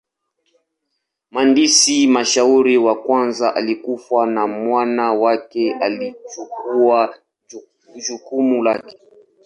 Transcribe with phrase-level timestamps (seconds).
[1.31, 7.15] Mhandisi mshauri wa kwanza alikufa na mwana wake alichukua
[7.95, 8.99] jukumu lake.